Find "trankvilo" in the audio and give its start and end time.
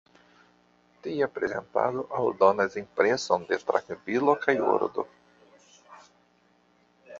3.69-4.37